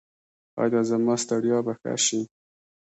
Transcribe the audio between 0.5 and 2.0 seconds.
ایا زما ستړیا به ښه